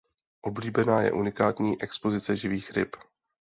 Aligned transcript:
Oblíbená 0.41 1.01
je 1.01 1.11
unikátní 1.11 1.81
expozice 1.81 2.35
živých 2.37 2.71
ryb. 2.71 2.95